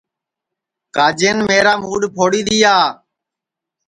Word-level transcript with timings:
کاجین 0.95 1.37
میرا 1.47 1.73
موڈؔ 1.83 2.01
پھوڑی 2.15 2.41
دؔیا 2.47 2.75